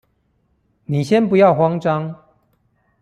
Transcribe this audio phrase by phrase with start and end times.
[0.85, 2.19] 你先不要慌張